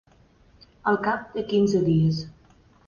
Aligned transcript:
Al 0.93 0.97
cap 1.09 1.31
de 1.37 1.47
quinze 1.53 1.85
dies. 1.93 2.27